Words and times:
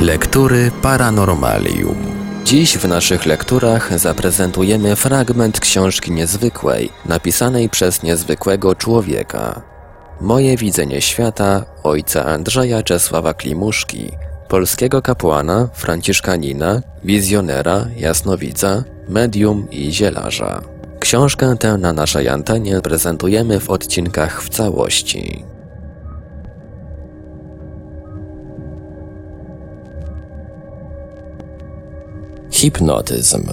Lektury 0.00 0.70
Paranormalium. 0.82 1.96
Dziś 2.44 2.78
w 2.78 2.88
naszych 2.88 3.26
lekturach 3.26 3.98
zaprezentujemy 3.98 4.96
fragment 4.96 5.60
książki 5.60 6.12
niezwykłej, 6.12 6.90
napisanej 7.06 7.68
przez 7.68 8.02
niezwykłego 8.02 8.74
człowieka. 8.74 9.62
Moje 10.20 10.56
widzenie 10.56 11.00
świata 11.00 11.64
ojca 11.82 12.24
Andrzeja 12.24 12.82
Czesława 12.82 13.34
Klimuszki, 13.34 14.10
polskiego 14.48 15.02
kapłana, 15.02 15.68
franciszkanina, 15.72 16.82
wizjonera, 17.04 17.86
jasnowidza, 17.96 18.84
medium 19.08 19.70
i 19.70 19.92
zielarza. 19.92 20.62
Książkę 21.00 21.56
tę 21.56 21.78
na 21.78 21.92
naszej 21.92 22.28
antenie 22.28 22.80
prezentujemy 22.80 23.60
w 23.60 23.70
odcinkach 23.70 24.42
w 24.42 24.48
całości. 24.48 25.49
Hipnotyzm. 32.60 33.46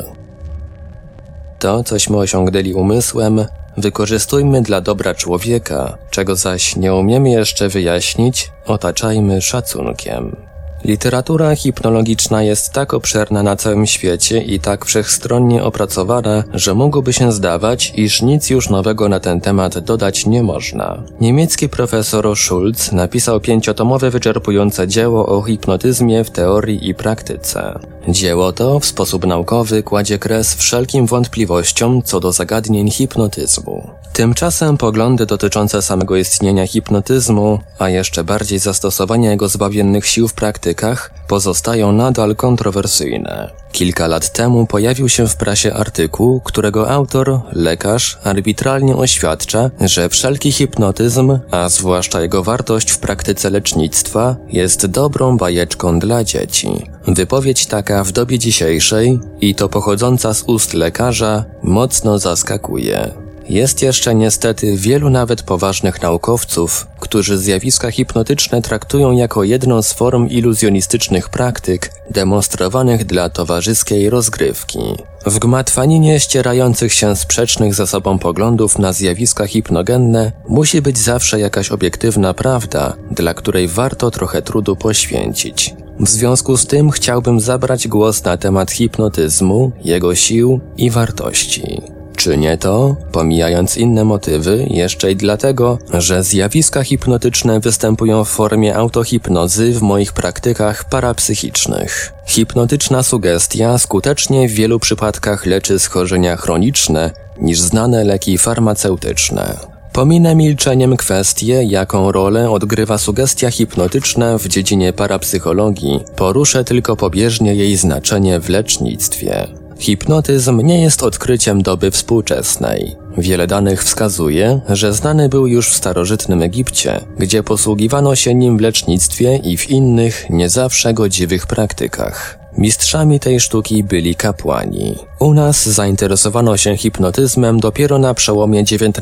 To, 1.60 1.84
cośmy 1.84 2.18
osiągnęli 2.18 2.74
umysłem, 2.74 3.46
wykorzystujmy 3.78 4.62
dla 4.62 4.82
dobra 4.82 5.14
człowieka, 5.16 5.98
czego 6.12 6.36
zaś 6.36 6.76
nie 6.76 6.94
umiemy 6.94 7.30
jeszcze 7.30 7.70
wyjaśnić, 7.70 8.52
otaczajmy 8.66 9.42
szacunkiem. 9.42 10.36
Literatura 10.84 11.56
hipnologiczna 11.56 12.44
jest 12.44 12.74
tak 12.74 12.94
obszerna 12.94 13.44
na 13.44 13.56
całym 13.56 13.86
świecie 13.86 14.42
i 14.42 14.60
tak 14.60 14.86
wszechstronnie 14.86 15.64
opracowana, 15.64 16.44
że 16.54 16.76
mogłoby 16.76 17.14
się 17.14 17.32
zdawać, 17.32 17.94
iż 17.96 18.22
nic 18.22 18.50
już 18.50 18.70
nowego 18.70 19.10
na 19.10 19.20
ten 19.20 19.42
temat 19.42 19.80
dodać 19.80 20.26
nie 20.26 20.44
można. 20.44 21.04
Niemiecki 21.22 21.70
profesor 21.70 22.38
Schulz 22.38 22.92
napisał 22.92 23.40
pięciotomowe 23.40 24.10
wyczerpujące 24.10 24.88
dzieło 24.88 25.26
o 25.26 25.42
hipnotyzmie 25.42 26.24
w 26.24 26.32
teorii 26.32 26.90
i 26.90 26.96
praktyce. 26.96 27.80
Dzieło 28.08 28.54
to 28.54 28.80
w 28.80 28.86
sposób 28.86 29.26
naukowy 29.26 29.84
kładzie 29.84 30.20
kres 30.20 30.56
wszelkim 30.56 31.06
wątpliwościom 31.06 32.02
co 32.04 32.20
do 32.20 32.32
zagadnień 32.32 32.92
hipnotyzmu. 32.92 33.90
Tymczasem 34.14 34.78
poglądy 34.78 35.26
dotyczące 35.26 35.82
samego 35.82 36.16
istnienia 36.16 36.68
hipnotyzmu, 36.68 37.60
a 37.80 37.90
jeszcze 37.90 38.24
bardziej 38.24 38.60
zastosowania 38.60 39.32
jego 39.32 39.48
zbawiennych 39.48 40.06
sił 40.06 40.28
w 40.28 40.34
praktykach, 40.34 41.12
pozostają 41.28 41.92
nadal 41.92 42.36
kontrowersyjne. 42.36 43.52
Kilka 43.78 44.08
lat 44.08 44.34
temu 44.34 44.68
pojawił 44.68 45.10
się 45.10 45.28
w 45.28 45.36
prasie 45.36 45.74
artykuł, 45.74 46.42
którego 46.42 46.90
autor, 46.90 47.40
lekarz, 47.52 48.18
arbitralnie 48.24 48.96
oświadcza, 48.96 49.70
że 49.82 50.10
wszelki 50.10 50.52
hipnotyzm, 50.52 51.40
a 51.52 51.70
zwłaszcza 51.70 52.22
jego 52.22 52.44
wartość 52.44 52.92
w 52.92 53.00
praktyce 53.00 53.50
lecznictwa, 53.50 54.36
jest 54.50 54.86
dobrą 54.86 55.38
bajeczką 55.38 56.00
dla 56.00 56.24
dzieci. 56.24 56.70
Wypowiedź 57.08 57.66
taka 57.66 58.04
w 58.04 58.12
dobie 58.12 58.40
dzisiejszej, 58.40 59.20
i 59.42 59.56
to 59.56 59.70
pochodząca 59.70 60.34
z 60.34 60.44
ust 60.44 60.74
lekarza, 60.74 61.46
mocno 61.64 62.20
zaskakuje. 62.20 63.27
Jest 63.50 63.82
jeszcze 63.82 64.16
niestety 64.16 64.78
wielu 64.78 65.10
nawet 65.10 65.44
poważnych 65.44 66.02
naukowców, 66.02 66.88
którzy 67.00 67.38
zjawiska 67.38 67.92
hipnotyczne 67.92 68.62
traktują 68.62 69.12
jako 69.12 69.44
jedną 69.44 69.82
z 69.82 69.94
form 69.94 70.28
iluzjonistycznych 70.28 71.30
praktyk 71.30 71.92
demonstrowanych 72.12 73.06
dla 73.06 73.30
towarzyskiej 73.30 74.10
rozgrywki. 74.10 74.80
W 75.26 75.40
gmatwaninie 75.40 76.20
ścierających 76.20 76.94
się 76.94 77.16
sprzecznych 77.16 77.76
ze 77.76 77.88
sobą 77.88 78.20
poglądów 78.20 78.80
na 78.80 78.94
zjawiska 78.94 79.48
hipnogenne 79.48 80.32
musi 80.50 80.82
być 80.82 80.98
zawsze 80.98 81.40
jakaś 81.40 81.72
obiektywna 81.72 82.34
prawda, 82.34 82.94
dla 83.12 83.34
której 83.34 83.68
warto 83.68 84.12
trochę 84.12 84.42
trudu 84.42 84.76
poświęcić. 84.76 85.76
W 86.00 86.10
związku 86.10 86.58
z 86.58 86.68
tym 86.68 86.92
chciałbym 86.92 87.40
zabrać 87.40 87.88
głos 87.88 88.24
na 88.24 88.38
temat 88.38 88.72
hipnotyzmu, 88.72 89.72
jego 89.84 90.16
sił 90.16 90.60
i 90.78 90.90
wartości. 90.90 91.82
Czynię 92.18 92.58
to, 92.58 92.96
pomijając 93.12 93.78
inne 93.78 94.06
motywy, 94.06 94.68
jeszcze 94.70 95.12
i 95.12 95.16
dlatego, 95.16 95.78
że 95.94 96.24
zjawiska 96.24 96.84
hipnotyczne 96.84 97.60
występują 97.60 98.24
w 98.24 98.30
formie 98.30 98.76
autohipnozy 98.76 99.72
w 99.72 99.82
moich 99.82 100.14
praktykach 100.14 100.90
parapsychicznych. 100.90 102.14
Hipnotyczna 102.26 103.04
sugestia 103.04 103.78
skutecznie 103.78 104.50
w 104.50 104.52
wielu 104.52 104.80
przypadkach 104.80 105.46
leczy 105.46 105.80
schorzenia 105.80 106.38
chroniczne 106.38 107.12
niż 107.42 107.60
znane 107.60 108.04
leki 108.04 108.38
farmaceutyczne. 108.38 109.58
Pominę 109.94 110.36
milczeniem 110.36 110.98
kwestię, 110.98 111.64
jaką 111.64 112.12
rolę 112.12 112.50
odgrywa 112.52 112.98
sugestia 112.98 113.52
hipnotyczna 113.52 114.38
w 114.38 114.48
dziedzinie 114.48 114.94
parapsychologii, 114.94 116.00
poruszę 116.16 116.64
tylko 116.64 116.96
pobieżnie 116.96 117.56
jej 117.56 117.76
znaczenie 117.76 118.40
w 118.40 118.50
lecznictwie. 118.50 119.48
Hipnotyzm 119.80 120.62
nie 120.62 120.82
jest 120.82 121.04
odkryciem 121.04 121.62
doby 121.62 121.92
współczesnej. 121.92 122.96
Wiele 123.18 123.48
danych 123.48 123.84
wskazuje, 123.84 124.62
że 124.70 124.94
znany 124.94 125.30
był 125.30 125.48
już 125.48 125.70
w 125.70 125.76
starożytnym 125.76 126.42
Egipcie, 126.42 127.02
gdzie 127.20 127.44
posługiwano 127.44 128.16
się 128.16 128.36
nim 128.36 128.58
w 128.58 128.62
lecznictwie 128.62 129.38
i 129.38 129.58
w 129.58 129.70
innych, 129.70 130.26
nie 130.30 130.50
zawsze 130.50 130.94
godziwych 130.94 131.48
praktykach. 131.48 132.40
Mistrzami 132.58 133.20
tej 133.20 133.40
sztuki 133.40 133.84
byli 133.84 134.16
kapłani. 134.16 134.96
U 135.20 135.34
nas 135.34 135.70
zainteresowano 135.70 136.58
się 136.58 136.78
hipnotyzmem 136.78 137.60
dopiero 137.60 138.00
na 138.00 138.14
przełomie 138.14 138.60
XIX 138.60 139.02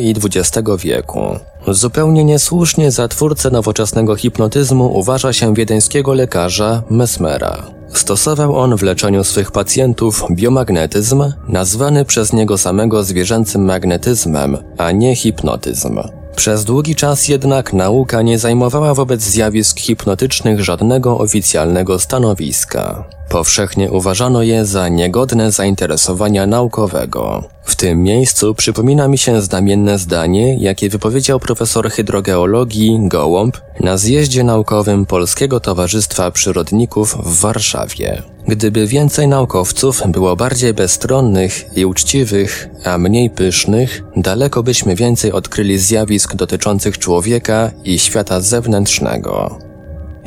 i 0.00 0.14
XX 0.24 0.68
wieku. 0.78 1.20
Zupełnie 1.68 2.24
niesłusznie 2.24 2.90
za 2.90 3.08
twórcę 3.08 3.50
nowoczesnego 3.50 4.16
hipnotyzmu 4.16 4.98
uważa 4.98 5.32
się 5.32 5.54
wiedeńskiego 5.54 6.14
lekarza 6.14 6.82
Mesmera. 6.90 7.62
Stosował 7.94 8.56
on 8.56 8.76
w 8.76 8.82
leczeniu 8.82 9.24
swych 9.24 9.50
pacjentów 9.50 10.24
biomagnetyzm, 10.30 11.32
nazwany 11.48 12.04
przez 12.04 12.32
niego 12.32 12.58
samego 12.58 13.04
zwierzęcym 13.04 13.64
magnetyzmem, 13.64 14.56
a 14.78 14.90
nie 14.90 15.16
hipnotyzm. 15.16 16.00
Przez 16.38 16.64
długi 16.64 16.94
czas 16.96 17.28
jednak 17.28 17.72
nauka 17.72 18.22
nie 18.22 18.38
zajmowała 18.38 18.94
wobec 18.94 19.22
zjawisk 19.22 19.78
hipnotycznych 19.78 20.60
żadnego 20.60 21.18
oficjalnego 21.18 21.98
stanowiska. 21.98 23.04
Powszechnie 23.28 23.90
uważano 23.90 24.42
je 24.42 24.66
za 24.66 24.88
niegodne 24.88 25.52
zainteresowania 25.52 26.46
naukowego. 26.46 27.44
W 27.64 27.76
tym 27.76 28.02
miejscu 28.02 28.54
przypomina 28.54 29.08
mi 29.08 29.18
się 29.18 29.42
znamienne 29.42 29.98
zdanie, 29.98 30.56
jakie 30.58 30.88
wypowiedział 30.88 31.40
profesor 31.40 31.90
hydrogeologii 31.90 32.98
Gołąb 33.02 33.56
na 33.80 33.96
zjeździe 33.96 34.44
naukowym 34.44 35.06
Polskiego 35.06 35.60
Towarzystwa 35.60 36.30
Przyrodników 36.30 37.16
w 37.24 37.40
Warszawie. 37.40 38.22
Gdyby 38.48 38.86
więcej 38.86 39.28
naukowców 39.28 40.02
było 40.08 40.36
bardziej 40.36 40.74
bezstronnych 40.74 41.76
i 41.76 41.84
uczciwych, 41.84 42.68
a 42.84 42.98
mniej 42.98 43.30
pysznych, 43.30 44.02
daleko 44.16 44.62
byśmy 44.62 44.94
więcej 44.94 45.32
odkryli 45.32 45.78
zjawisk 45.78 46.34
dotyczących 46.34 46.98
człowieka 46.98 47.70
i 47.84 47.98
świata 47.98 48.40
zewnętrznego. 48.40 49.67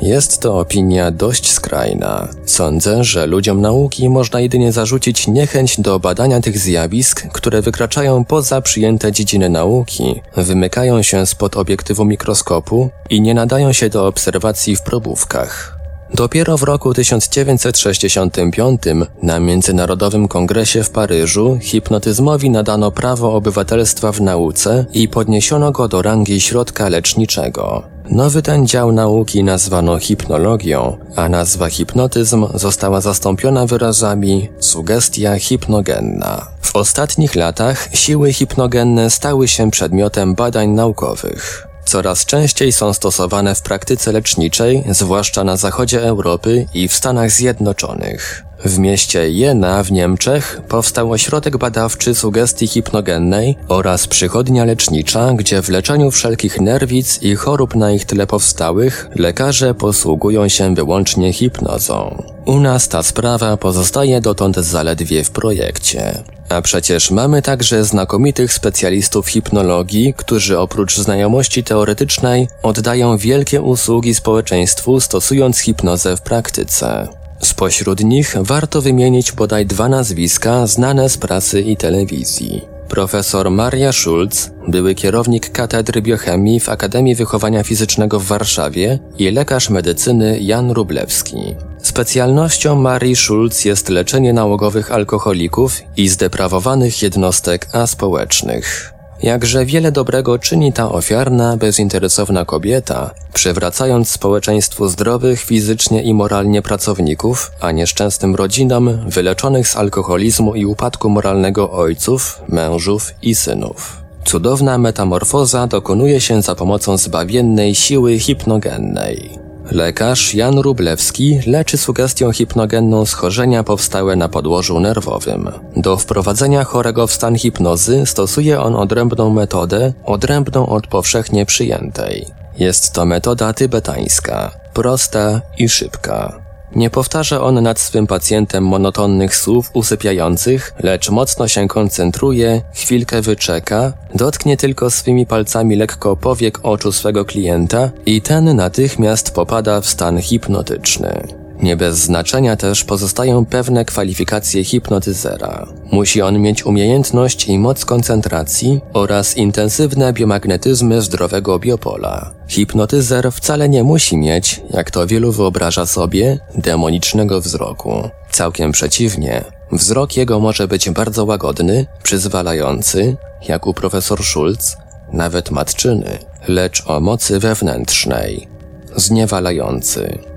Jest 0.01 0.39
to 0.39 0.59
opinia 0.59 1.11
dość 1.11 1.51
skrajna. 1.51 2.27
Sądzę, 2.45 3.03
że 3.03 3.27
ludziom 3.27 3.61
nauki 3.61 4.09
można 4.09 4.39
jedynie 4.39 4.71
zarzucić 4.71 5.27
niechęć 5.27 5.81
do 5.81 5.99
badania 5.99 6.41
tych 6.41 6.57
zjawisk, 6.57 7.27
które 7.33 7.61
wykraczają 7.61 8.25
poza 8.25 8.61
przyjęte 8.61 9.11
dziedziny 9.11 9.49
nauki, 9.49 10.21
wymykają 10.37 11.01
się 11.01 11.25
spod 11.25 11.57
obiektywu 11.57 12.05
mikroskopu 12.05 12.89
i 13.09 13.21
nie 13.21 13.33
nadają 13.33 13.73
się 13.73 13.89
do 13.89 14.07
obserwacji 14.07 14.75
w 14.75 14.81
probówkach. 14.81 15.81
Dopiero 16.13 16.57
w 16.57 16.63
roku 16.63 16.93
1965 16.93 18.81
na 19.23 19.39
Międzynarodowym 19.39 20.27
Kongresie 20.27 20.83
w 20.83 20.89
Paryżu 20.89 21.57
hipnotyzmowi 21.61 22.49
nadano 22.49 22.91
prawo 22.91 23.33
obywatelstwa 23.33 24.11
w 24.11 24.21
nauce 24.21 24.85
i 24.93 25.07
podniesiono 25.07 25.71
go 25.71 25.87
do 25.87 26.01
rangi 26.01 26.41
środka 26.41 26.89
leczniczego. 26.89 27.83
Nowy 28.11 28.41
ten 28.41 28.67
dział 28.67 28.91
nauki 28.91 29.43
nazwano 29.43 29.99
hipnologią, 29.99 30.97
a 31.15 31.29
nazwa 31.29 31.69
hipnotyzm 31.69 32.47
została 32.53 33.01
zastąpiona 33.01 33.65
wyrazami 33.65 34.49
sugestia 34.59 35.39
hipnogenna. 35.39 36.47
W 36.61 36.75
ostatnich 36.75 37.35
latach 37.35 37.89
siły 37.93 38.33
hipnogenne 38.33 39.09
stały 39.09 39.47
się 39.47 39.71
przedmiotem 39.71 40.35
badań 40.35 40.69
naukowych. 40.69 41.67
Coraz 41.85 42.25
częściej 42.25 42.71
są 42.71 42.93
stosowane 42.93 43.55
w 43.55 43.61
praktyce 43.61 44.11
leczniczej, 44.11 44.83
zwłaszcza 44.89 45.43
na 45.43 45.57
zachodzie 45.57 46.03
Europy 46.03 46.65
i 46.73 46.87
w 46.87 46.93
Stanach 46.93 47.31
Zjednoczonych. 47.31 48.43
W 48.65 48.79
mieście 48.79 49.29
Jena 49.29 49.83
w 49.83 49.91
Niemczech 49.91 50.61
powstał 50.67 51.11
ośrodek 51.11 51.57
badawczy 51.57 52.15
sugestii 52.15 52.67
hipnogennej 52.67 53.57
oraz 53.67 54.07
przychodnia 54.07 54.65
lecznicza, 54.65 55.33
gdzie 55.33 55.61
w 55.61 55.69
leczeniu 55.69 56.11
wszelkich 56.11 56.61
nerwic 56.61 57.21
i 57.21 57.35
chorób 57.35 57.75
na 57.75 57.91
ich 57.91 58.05
tle 58.05 58.27
powstałych 58.27 59.09
lekarze 59.15 59.73
posługują 59.73 60.47
się 60.47 60.75
wyłącznie 60.75 61.33
hipnozą. 61.33 62.23
U 62.45 62.59
nas 62.59 62.87
ta 62.87 63.03
sprawa 63.03 63.57
pozostaje 63.57 64.21
dotąd 64.21 64.55
zaledwie 64.55 65.23
w 65.23 65.31
projekcie. 65.31 66.23
A 66.49 66.61
przecież 66.61 67.11
mamy 67.11 67.41
także 67.41 67.85
znakomitych 67.85 68.53
specjalistów 68.53 69.27
hipnologii, 69.27 70.13
którzy 70.17 70.59
oprócz 70.59 70.97
znajomości 70.97 71.63
teoretycznej 71.63 72.47
oddają 72.63 73.17
wielkie 73.17 73.61
usługi 73.61 74.15
społeczeństwu 74.15 74.99
stosując 74.99 75.59
hipnozę 75.59 76.17
w 76.17 76.21
praktyce. 76.21 77.20
Spośród 77.41 78.03
nich 78.03 78.35
warto 78.39 78.81
wymienić 78.81 79.31
bodaj 79.31 79.65
dwa 79.65 79.89
nazwiska 79.89 80.67
znane 80.67 81.09
z 81.09 81.17
prasy 81.17 81.61
i 81.61 81.77
telewizji. 81.77 82.61
Profesor 82.87 83.51
Maria 83.51 83.91
Schulz, 83.91 84.51
były 84.67 84.95
kierownik 84.95 85.51
katedry 85.51 86.01
biochemii 86.01 86.59
w 86.59 86.69
Akademii 86.69 87.15
Wychowania 87.15 87.63
Fizycznego 87.63 88.19
w 88.19 88.25
Warszawie 88.25 88.99
i 89.17 89.31
lekarz 89.31 89.69
medycyny 89.69 90.39
Jan 90.39 90.71
Rublewski. 90.71 91.55
Specjalnością 91.81 92.75
Marii 92.75 93.15
Schulz 93.15 93.65
jest 93.65 93.89
leczenie 93.89 94.33
nałogowych 94.33 94.91
alkoholików 94.91 95.81
i 95.97 96.09
zdeprawowanych 96.09 97.01
jednostek 97.01 97.67
aspołecznych. 97.73 98.90
Jakże 99.23 99.65
wiele 99.65 99.91
dobrego 99.91 100.39
czyni 100.39 100.73
ta 100.73 100.91
ofiarna, 100.91 101.57
bezinteresowna 101.57 102.45
kobieta, 102.45 103.11
przywracając 103.33 104.09
społeczeństwu 104.09 104.87
zdrowych 104.87 105.41
fizycznie 105.41 106.03
i 106.03 106.13
moralnie 106.13 106.61
pracowników, 106.61 107.51
a 107.59 107.71
nieszczęsnym 107.71 108.35
rodzinom 108.35 109.09
wyleczonych 109.09 109.67
z 109.67 109.75
alkoholizmu 109.75 110.55
i 110.55 110.65
upadku 110.65 111.09
moralnego 111.09 111.71
ojców, 111.71 112.41
mężów 112.47 113.13
i 113.21 113.35
synów. 113.35 113.97
Cudowna 114.25 114.77
metamorfoza 114.77 115.67
dokonuje 115.67 116.21
się 116.21 116.41
za 116.41 116.55
pomocą 116.55 116.97
zbawiennej 116.97 117.75
siły 117.75 118.19
hipnogennej. 118.19 119.50
Lekarz 119.71 120.33
Jan 120.33 120.59
Rublewski 120.59 121.39
leczy 121.47 121.77
sugestią 121.77 122.31
hipnogenną 122.31 123.05
schorzenia 123.05 123.63
powstałe 123.63 124.15
na 124.15 124.29
podłożu 124.29 124.79
nerwowym. 124.79 125.49
Do 125.75 125.97
wprowadzenia 125.97 126.63
chorego 126.63 127.07
w 127.07 127.11
stan 127.11 127.35
hipnozy 127.35 128.05
stosuje 128.05 128.61
on 128.61 128.75
odrębną 128.75 129.29
metodę, 129.29 129.93
odrębną 130.05 130.69
od 130.69 130.87
powszechnie 130.87 131.45
przyjętej. 131.45 132.25
Jest 132.57 132.93
to 132.93 133.05
metoda 133.05 133.53
tybetańska, 133.53 134.51
prosta 134.73 135.41
i 135.57 135.69
szybka. 135.69 136.40
Nie 136.75 136.89
powtarza 136.89 137.41
on 137.41 137.63
nad 137.63 137.79
swym 137.79 138.07
pacjentem 138.07 138.63
monotonnych 138.63 139.35
słów 139.35 139.69
usypiających, 139.73 140.73
lecz 140.79 141.09
mocno 141.09 141.47
się 141.47 141.67
koncentruje, 141.67 142.61
chwilkę 142.73 143.21
wyczeka, 143.21 143.93
dotknie 144.15 144.57
tylko 144.57 144.91
swymi 144.91 145.25
palcami 145.25 145.75
lekko 145.75 146.15
powiek 146.15 146.59
oczu 146.63 146.91
swego 146.91 147.25
klienta 147.25 147.89
i 148.05 148.21
ten 148.21 148.55
natychmiast 148.55 149.31
popada 149.31 149.81
w 149.81 149.87
stan 149.87 150.21
hipnotyczny. 150.21 151.40
Nie 151.61 151.77
bez 151.77 151.97
znaczenia 151.97 152.55
też 152.55 152.83
pozostają 152.83 153.45
pewne 153.45 153.85
kwalifikacje 153.85 154.63
hipnotyzera. 154.63 155.67
Musi 155.91 156.21
on 156.21 156.39
mieć 156.39 156.65
umiejętność 156.65 157.47
i 157.47 157.59
moc 157.59 157.85
koncentracji 157.85 158.81
oraz 158.93 159.37
intensywne 159.37 160.13
biomagnetyzmy 160.13 161.01
zdrowego 161.01 161.59
biopola. 161.59 162.33
Hipnotyzer 162.47 163.31
wcale 163.31 163.69
nie 163.69 163.83
musi 163.83 164.17
mieć, 164.17 164.61
jak 164.69 164.91
to 164.91 165.07
wielu 165.07 165.31
wyobraża 165.31 165.85
sobie, 165.85 166.39
demonicznego 166.55 167.41
wzroku. 167.41 168.09
Całkiem 168.31 168.71
przeciwnie, 168.71 169.43
wzrok 169.71 170.17
jego 170.17 170.39
może 170.39 170.67
być 170.67 170.89
bardzo 170.89 171.25
łagodny, 171.25 171.85
przyzwalający, 172.03 173.15
jak 173.47 173.67
u 173.67 173.73
profesor 173.73 174.23
Schulz, 174.23 174.77
nawet 175.13 175.51
matczyny, 175.51 176.17
lecz 176.47 176.83
o 176.87 176.99
mocy 176.99 177.39
wewnętrznej, 177.39 178.47
zniewalający. 178.95 180.30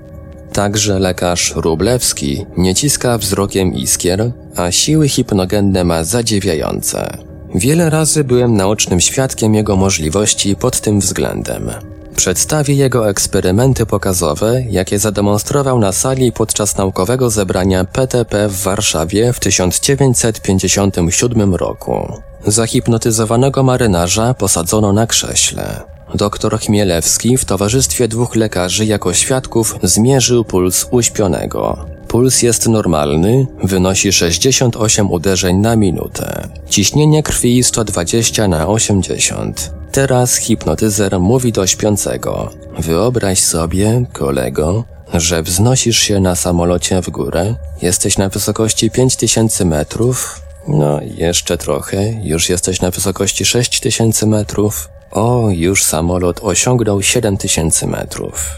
Także 0.55 0.99
lekarz 0.99 1.53
Rublewski 1.55 2.45
nie 2.57 2.75
ciska 2.75 3.17
wzrokiem 3.17 3.73
iskier, 3.73 4.31
a 4.55 4.71
siły 4.71 5.09
hipnogenne 5.09 5.83
ma 5.83 6.03
zadziwiające. 6.03 7.17
Wiele 7.55 7.89
razy 7.89 8.23
byłem 8.23 8.57
naocznym 8.57 9.01
świadkiem 9.01 9.55
jego 9.55 9.75
możliwości 9.75 10.55
pod 10.55 10.81
tym 10.81 10.99
względem. 10.99 11.71
Przedstawię 12.15 12.73
jego 12.73 13.09
eksperymenty 13.09 13.85
pokazowe, 13.85 14.63
jakie 14.69 14.99
zademonstrował 14.99 15.79
na 15.79 15.91
sali 15.91 16.31
podczas 16.31 16.77
naukowego 16.77 17.29
zebrania 17.29 17.85
PTP 17.85 18.49
w 18.49 18.63
Warszawie 18.63 19.33
w 19.33 19.39
1957 19.39 21.55
roku. 21.55 22.21
Zahipnotyzowanego 22.47 23.63
marynarza 23.63 24.33
posadzono 24.33 24.93
na 24.93 25.07
krześle. 25.07 25.94
Doktor 26.15 26.59
Chmielewski 26.59 27.37
w 27.37 27.45
towarzystwie 27.45 28.07
dwóch 28.07 28.35
lekarzy 28.35 28.85
jako 28.85 29.13
świadków 29.13 29.75
zmierzył 29.83 30.45
puls 30.45 30.87
uśpionego. 30.91 31.85
Puls 32.07 32.41
jest 32.41 32.67
normalny, 32.67 33.47
wynosi 33.63 34.13
68 34.13 35.11
uderzeń 35.11 35.57
na 35.57 35.75
minutę. 35.75 36.49
Ciśnienie 36.69 37.23
krwi 37.23 37.63
120 37.63 38.47
na 38.47 38.67
80. 38.67 39.73
Teraz 39.91 40.35
hipnotyzer 40.35 41.19
mówi 41.19 41.51
do 41.51 41.67
śpiącego. 41.67 42.49
Wyobraź 42.79 43.39
sobie, 43.39 44.05
kolego, 44.13 44.83
że 45.13 45.43
wznosisz 45.43 45.99
się 45.99 46.19
na 46.19 46.35
samolocie 46.35 47.01
w 47.01 47.09
górę, 47.09 47.55
jesteś 47.81 48.17
na 48.17 48.29
wysokości 48.29 48.91
5000 48.91 49.65
metrów, 49.65 50.41
no 50.67 50.99
jeszcze 51.17 51.57
trochę, 51.57 52.13
już 52.23 52.49
jesteś 52.49 52.81
na 52.81 52.91
wysokości 52.91 53.45
6000 53.45 54.25
metrów, 54.25 54.89
o, 55.15 55.49
już 55.49 55.83
samolot 55.83 56.39
osiągnął 56.43 57.01
7000 57.01 57.87
metrów. 57.87 58.49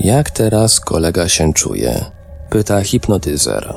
Jak 0.00 0.30
teraz 0.30 0.80
kolega 0.80 1.28
się 1.28 1.52
czuje? 1.52 2.04
Pyta 2.50 2.82
hipnotyzer. 2.82 3.74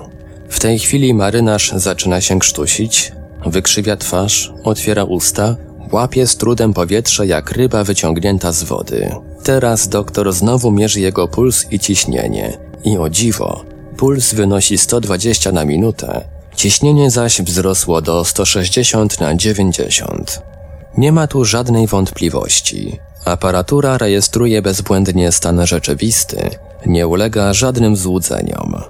W 0.49 0.59
tej 0.59 0.79
chwili 0.79 1.13
marynarz 1.13 1.71
zaczyna 1.75 2.21
się 2.21 2.39
krztusić, 2.39 3.11
wykrzywia 3.45 3.97
twarz, 3.97 4.53
otwiera 4.63 5.03
usta, 5.03 5.55
łapie 5.91 6.27
z 6.27 6.37
trudem 6.37 6.73
powietrze 6.73 7.27
jak 7.27 7.51
ryba 7.51 7.83
wyciągnięta 7.83 8.51
z 8.51 8.63
wody. 8.63 9.15
Teraz 9.43 9.87
doktor 9.87 10.33
znowu 10.33 10.71
mierzy 10.71 10.99
jego 10.99 11.27
puls 11.27 11.65
i 11.71 11.79
ciśnienie. 11.79 12.57
I 12.83 12.97
o 12.97 13.09
dziwo, 13.09 13.65
puls 13.97 14.33
wynosi 14.33 14.77
120 14.77 15.51
na 15.51 15.65
minutę, 15.65 16.21
ciśnienie 16.55 17.11
zaś 17.11 17.41
wzrosło 17.41 18.01
do 18.01 18.25
160 18.25 19.19
na 19.19 19.35
90. 19.35 20.52
Nie 20.97 21.11
ma 21.11 21.27
tu 21.27 21.45
żadnej 21.45 21.87
wątpliwości. 21.87 22.99
Aparatura 23.25 23.97
rejestruje 23.97 24.61
bezbłędnie 24.61 25.31
stan 25.31 25.67
rzeczywisty, 25.67 26.49
nie 26.85 27.07
ulega 27.07 27.53
żadnym 27.53 27.95
złudzeniom. 27.95 28.81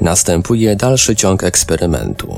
Następuje 0.00 0.76
dalszy 0.76 1.16
ciąg 1.16 1.44
eksperymentu. 1.44 2.34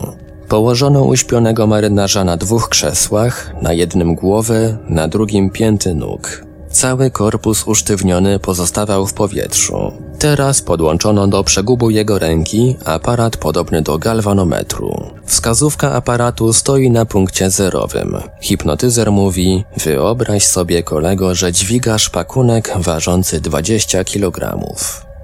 Położono 0.49 1.05
uśpionego 1.05 1.67
marynarza 1.67 2.25
na 2.25 2.37
dwóch 2.37 2.69
krzesłach, 2.69 3.53
na 3.63 3.73
jednym 3.73 4.15
głowę, 4.15 4.79
na 4.89 5.09
drugim 5.09 5.51
pięty 5.51 5.95
nóg. 5.95 6.46
Cały 6.77 7.11
korpus 7.11 7.67
usztywniony 7.67 8.39
pozostawał 8.39 9.07
w 9.07 9.15
powietrzu. 9.15 9.93
Teraz 10.19 10.63
podłączono 10.63 11.27
do 11.27 11.45
przegubu 11.45 11.91
jego 11.91 12.19
ręki 12.19 12.77
aparat 12.85 13.37
podobny 13.37 13.83
do 13.83 13.99
galwanometru. 13.99 15.11
Wskazówka 15.25 15.93
aparatu 15.93 16.53
stoi 16.53 16.91
na 16.91 17.05
punkcie 17.05 17.51
zerowym. 17.51 18.17
Hipnotyzer 18.41 19.13
mówi, 19.13 19.65
wyobraź 19.77 20.47
sobie 20.47 20.83
kolego, 20.83 21.35
że 21.35 21.53
dźwigasz 21.53 22.11
pakunek 22.11 22.73
ważący 22.77 23.41
20 23.41 24.05
kg. 24.05 24.59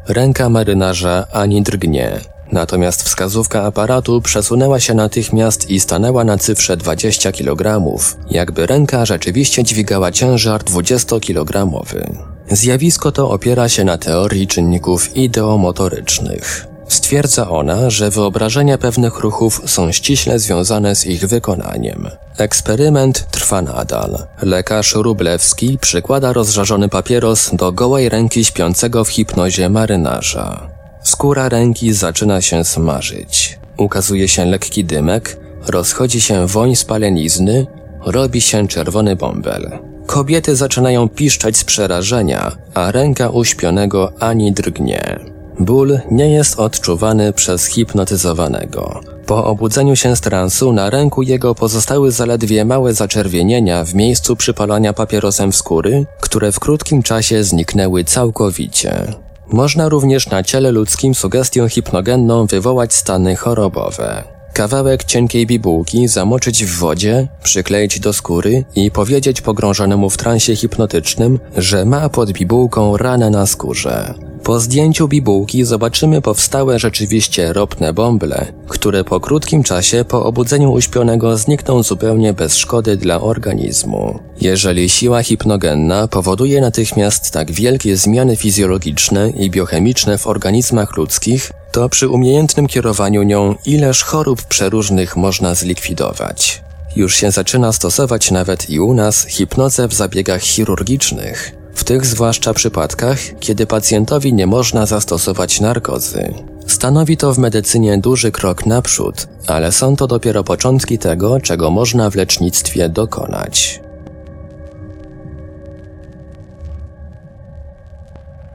Ręka 0.09 0.49
marynarza 0.49 1.27
ani 1.33 1.62
drgnie. 1.62 2.32
Natomiast 2.53 3.03
wskazówka 3.03 3.63
aparatu 3.63 4.21
przesunęła 4.21 4.81
się 4.81 4.95
natychmiast 4.95 5.71
i 5.71 5.81
stanęła 5.81 6.25
na 6.25 6.39
cyfrze 6.39 6.77
20 6.77 7.33
kg, 7.33 7.87
jakby 8.31 8.67
ręka 8.67 9.07
rzeczywiście 9.07 9.65
dźwigała 9.65 10.13
ciężar 10.13 10.65
20-kilogramowy. 10.65 12.15
Zjawisko 12.51 13.13
to 13.13 13.31
opiera 13.31 13.69
się 13.69 13.85
na 13.85 13.99
teorii 13.99 14.47
czynników 14.47 15.17
ideomotorycznych. 15.17 16.67
Stwierdza 16.89 17.51
ona, 17.51 17.91
że 17.91 18.11
wyobrażenia 18.11 18.79
pewnych 18.79 19.19
ruchów 19.19 19.63
są 19.67 19.93
ściśle 19.93 20.39
związane 20.39 20.97
z 20.97 21.07
ich 21.07 21.27
wykonaniem. 21.27 22.09
Eksperyment 22.39 23.27
trwa 23.31 23.63
nadal. 23.63 24.27
Lekarz 24.43 24.95
Rublewski 24.95 25.79
przykłada 25.79 26.33
rozżarzony 26.33 26.89
papieros 26.89 27.51
do 27.55 27.73
gołej 27.73 28.09
ręki 28.09 28.45
śpiącego 28.45 29.05
w 29.05 29.09
hipnozie 29.09 29.69
marynarza. 29.69 30.72
Skóra 31.03 31.49
ręki 31.49 31.93
zaczyna 31.93 32.41
się 32.41 32.65
smażyć. 32.65 33.59
Ukazuje 33.77 34.29
się 34.29 34.45
lekki 34.45 34.85
dymek, 34.85 35.37
rozchodzi 35.67 36.21
się 36.21 36.47
woń 36.47 36.77
spalenizny, 36.77 37.67
robi 38.07 38.41
się 38.41 38.69
czerwony 38.69 39.17
bąbel. 39.17 39.79
Kobiety 40.07 40.57
zaczynają 40.57 41.09
piszczeć 41.09 41.57
z 41.57 41.65
przerażenia, 41.65 42.53
a 42.75 42.93
ręka 42.93 43.29
uśpionego 43.29 44.13
ani 44.21 44.53
drgnie. 44.53 45.21
Ból 45.61 46.01
nie 46.11 46.31
jest 46.31 46.61
odczuwany 46.61 47.33
przez 47.33 47.67
hipnotyzowanego. 47.67 49.01
Po 49.27 49.45
obudzeniu 49.45 49.97
się 49.97 50.17
z 50.17 50.21
transu 50.21 50.73
na 50.73 50.91
ręku 50.91 51.23
jego 51.23 51.55
pozostały 51.55 52.13
zaledwie 52.13 52.65
małe 52.65 52.95
zaczerwienienia 52.95 53.85
w 53.85 53.95
miejscu 53.95 54.37
przypalania 54.37 54.93
papierosem 54.93 55.53
skóry, 55.53 56.07
które 56.21 56.53
w 56.53 56.61
krótkim 56.61 57.03
czasie 57.03 57.45
zniknęły 57.45 58.05
całkowicie. 58.05 59.15
Można 59.53 59.89
również 59.89 60.31
na 60.31 60.43
ciele 60.43 60.73
ludzkim 60.73 61.15
sugestią 61.15 61.69
hipnogenną 61.69 62.47
wywołać 62.47 62.95
stany 62.95 63.37
chorobowe. 63.37 64.42
Kawałek 64.53 65.05
cienkiej 65.05 65.47
bibułki 65.47 66.09
zamoczyć 66.09 66.65
w 66.65 66.79
wodzie, 66.79 67.29
przykleić 67.43 68.01
do 68.01 68.13
skóry 68.13 68.65
i 68.75 68.91
powiedzieć 68.91 69.41
pogrążonemu 69.41 70.11
w 70.11 70.17
transie 70.17 70.57
hipnotycznym, 70.57 71.39
że 71.57 71.85
ma 71.85 72.09
pod 72.09 72.33
bibułką 72.33 72.97
ranę 72.97 73.31
na 73.31 73.47
skórze. 73.47 74.15
Po 74.43 74.61
zdjęciu 74.61 75.09
bibułki 75.09 75.65
zobaczymy 75.65 76.23
powstałe 76.23 76.79
rzeczywiście 76.79 77.53
ropne 77.53 77.93
bąble, 77.93 78.47
które 78.69 79.05
po 79.05 79.21
krótkim 79.21 79.63
czasie 79.63 80.05
po 80.05 80.25
obudzeniu 80.25 80.73
uśpionego 80.73 81.37
znikną 81.37 81.83
zupełnie 81.83 82.33
bez 82.33 82.57
szkody 82.57 82.97
dla 82.97 83.21
organizmu. 83.21 84.19
Jeżeli 84.41 84.89
siła 84.89 85.23
hipnogenna 85.23 86.09
powoduje 86.09 86.61
natychmiast 86.61 87.31
tak 87.31 87.53
wielkie 87.53 87.97
zmiany 87.97 88.37
fizjologiczne 88.37 89.31
i 89.31 89.51
biochemiczne 89.51 90.19
w 90.19 90.27
organizmach 90.27 90.97
ludzkich, 90.97 91.53
to 91.73 91.88
przy 91.88 92.09
umiejętnym 92.09 92.67
kierowaniu 92.67 93.23
nią 93.23 93.55
ileż 93.67 94.02
chorób 94.02 94.43
przeróżnych 94.43 95.17
można 95.17 95.55
zlikwidować. 95.55 96.62
Już 96.97 97.17
się 97.17 97.31
zaczyna 97.31 97.73
stosować 97.73 98.31
nawet 98.31 98.71
i 98.71 98.81
u 98.81 98.95
nas 98.95 99.26
hipnozę 99.26 99.88
w 99.88 99.95
zabiegach 99.95 100.43
chirurgicznych. 100.43 101.57
W 101.75 101.85
tych 101.85 102.07
zwłaszcza 102.07 102.55
przypadkach, 102.55 103.19
kiedy 103.41 103.67
pacjentowi 103.67 104.35
nie 104.35 104.47
można 104.47 104.87
zastosować 104.87 105.61
narkozy. 105.61 106.35
Stanowi 106.67 107.17
to 107.17 107.35
w 107.35 107.38
medycynie 107.38 107.99
duży 107.99 108.33
krok 108.33 108.67
naprzód, 108.67 109.26
ale 109.47 109.73
są 109.73 109.97
to 109.97 110.07
dopiero 110.07 110.45
początki 110.45 110.99
tego, 110.99 111.41
czego 111.41 111.71
można 111.71 112.11
w 112.11 112.14
lecznictwie 112.14 112.88
dokonać. 112.88 113.81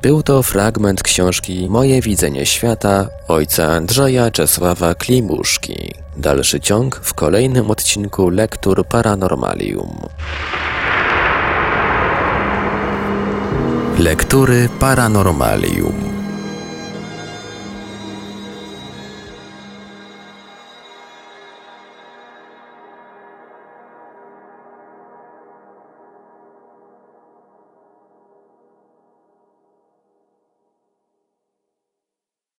Był 0.02 0.24
to 0.24 0.44
fragment 0.44 1.04
książki 1.04 1.68
Moje 1.70 2.02
widzenie 2.02 2.46
świata 2.46 3.10
ojca 3.28 3.64
Andrzeja 3.66 4.32
Czesława 4.32 4.96
Klimuszki. 4.96 5.94
Dalszy 6.18 6.60
ciąg 6.60 6.96
w 7.04 7.14
kolejnym 7.14 7.72
odcinku 7.72 8.30
Lektur 8.30 8.86
Paranormalium. 8.86 9.98
Lektury 14.00 14.70
Paranormalium 14.80 16.07